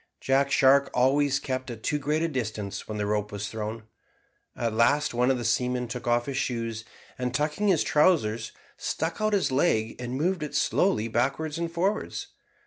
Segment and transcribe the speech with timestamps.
[0.19, 3.83] Jack Shark always kept at too great a distance when the rope was thrown.
[4.55, 6.83] At last one of the seamen took off his shoes,
[7.19, 11.71] and, tucking up his trousers, stuck out his leg and moved it slowly backwards and
[11.71, 12.29] forwards.